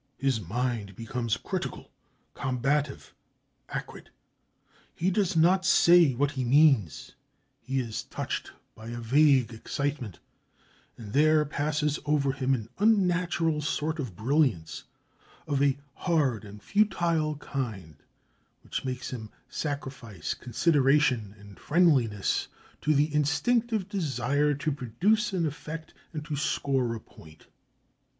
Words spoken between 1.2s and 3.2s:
critical, combative,